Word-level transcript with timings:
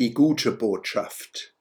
Die 0.00 0.14
gute 0.14 0.52
Botschaft. 0.52 1.54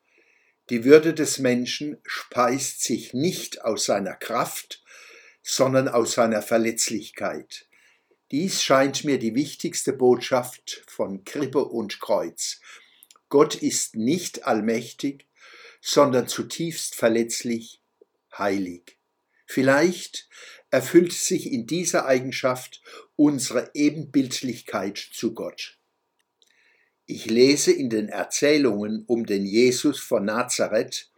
Die 0.70 0.86
Würde 0.86 1.14
des 1.14 1.40
Menschen 1.40 1.98
speist 2.06 2.82
sich 2.82 3.14
nicht 3.14 3.66
aus 3.66 3.84
seiner 3.84 4.14
Kraft, 4.14 4.82
sondern 5.44 5.90
aus 5.90 6.14
seiner 6.14 6.42
Verletzlichkeit. 6.42 7.68
Dies 8.32 8.64
scheint 8.64 9.04
mir 9.04 9.20
die 9.20 9.36
wichtigste 9.36 9.92
Botschaft 9.92 10.86
von 10.88 11.26
Krippe 11.26 11.66
und 11.66 12.00
Kreuz. 12.00 12.62
Gott 13.28 13.56
ist 13.56 13.98
nicht 13.98 14.48
allmächtig, 14.48 15.28
sondern 15.82 16.30
zutiefst 16.30 16.96
verletzlich, 16.96 17.82
heilig. 18.38 18.98
Vielleicht 19.48 20.30
erfüllt 20.70 21.12
sich 21.12 21.52
in 21.52 21.68
dieser 21.68 22.06
Eigenschaft 22.06 22.82
unsere 23.18 23.72
Ebenbildlichkeit 23.74 24.98
zu 24.98 25.34
Gott. 25.34 25.79
Ich 27.12 27.26
lese 27.26 27.72
in 27.72 27.90
den 27.90 28.08
Erzählungen 28.08 29.04
um 29.08 29.26
den 29.26 29.44
Jesus 29.44 30.00
von 30.00 30.26
Nazareth 30.26 31.10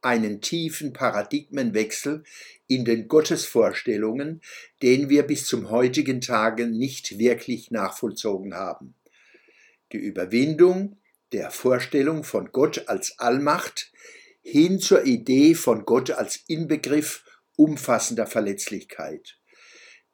einen 0.00 0.40
tiefen 0.40 0.94
Paradigmenwechsel 0.94 2.24
in 2.68 2.86
den 2.86 3.06
Gottesvorstellungen, 3.06 4.40
den 4.80 5.10
wir 5.10 5.24
bis 5.24 5.46
zum 5.46 5.68
heutigen 5.68 6.22
Tage 6.22 6.66
nicht 6.66 7.18
wirklich 7.18 7.70
nachvollzogen 7.70 8.54
haben. 8.54 8.94
Die 9.92 9.98
Überwindung 9.98 10.96
der 11.32 11.50
Vorstellung 11.50 12.24
von 12.24 12.50
Gott 12.50 12.88
als 12.88 13.18
Allmacht 13.18 13.92
hin 14.40 14.80
zur 14.80 15.04
Idee 15.04 15.54
von 15.54 15.84
Gott 15.84 16.12
als 16.12 16.44
Inbegriff 16.46 17.26
umfassender 17.56 18.26
Verletzlichkeit. 18.26 19.38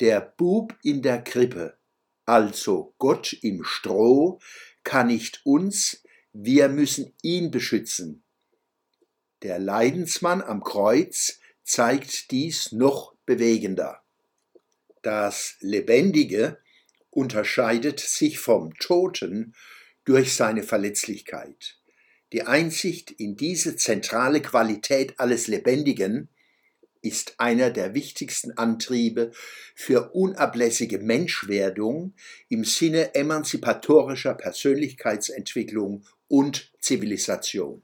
Der 0.00 0.20
Bub 0.20 0.74
in 0.82 1.00
der 1.00 1.22
Krippe, 1.22 1.78
also 2.24 2.96
Gott 2.98 3.32
im 3.42 3.62
Stroh, 3.62 4.41
kann 4.84 5.09
nicht 5.09 5.41
uns, 5.45 6.02
wir 6.32 6.68
müssen 6.68 7.12
ihn 7.22 7.50
beschützen. 7.50 8.22
Der 9.42 9.58
Leidensmann 9.58 10.41
am 10.41 10.62
Kreuz 10.62 11.41
zeigt 11.64 12.30
dies 12.30 12.72
noch 12.72 13.14
bewegender. 13.27 14.03
Das 15.03 15.56
Lebendige 15.60 16.58
unterscheidet 17.10 18.00
sich 18.00 18.38
vom 18.38 18.75
Toten 18.78 19.55
durch 20.05 20.34
seine 20.34 20.62
Verletzlichkeit. 20.62 21.78
Die 22.33 22.44
Einsicht 22.44 23.10
in 23.10 23.36
diese 23.36 23.77
zentrale 23.77 24.41
Qualität 24.41 25.20
alles 25.20 25.48
Lebendigen 25.48 26.28
ist 27.03 27.34
einer 27.39 27.70
der 27.70 27.95
wichtigsten 27.95 28.56
Antriebe 28.56 29.33
für 29.75 30.14
unablässige 30.14 30.98
Menschwerdung 30.98 32.14
im 32.48 32.64
Sinne 32.64 33.14
emanzipatorischer 33.14 34.34
Persönlichkeitsentwicklung 34.34 36.05
und 36.28 36.72
Zivilisation. 36.81 37.83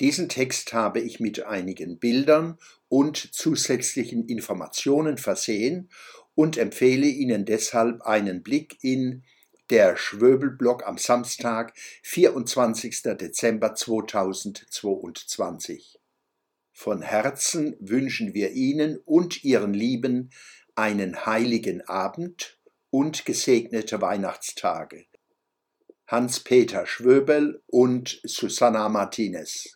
Diesen 0.00 0.28
Text 0.28 0.74
habe 0.74 1.00
ich 1.00 1.20
mit 1.20 1.46
einigen 1.46 1.98
Bildern 1.98 2.58
und 2.88 3.16
zusätzlichen 3.16 4.28
Informationen 4.28 5.16
versehen 5.16 5.88
und 6.34 6.58
empfehle 6.58 7.06
Ihnen 7.06 7.46
deshalb 7.46 8.02
einen 8.02 8.42
Blick 8.42 8.76
in 8.82 9.22
der 9.70 9.96
Schwöbelblock 9.96 10.86
am 10.86 10.98
Samstag, 10.98 11.72
24. 12.02 13.02
Dezember 13.18 13.74
2022. 13.74 15.98
Von 16.78 17.00
Herzen 17.00 17.74
wünschen 17.80 18.34
wir 18.34 18.52
Ihnen 18.52 18.98
und 18.98 19.42
Ihren 19.44 19.72
Lieben 19.72 20.28
einen 20.74 21.24
heiligen 21.24 21.80
Abend 21.88 22.58
und 22.90 23.24
gesegnete 23.24 24.02
Weihnachtstage. 24.02 25.06
Hans-Peter 26.06 26.84
Schwöbel 26.84 27.62
und 27.66 28.20
Susanna 28.24 28.90
Martinez 28.90 29.75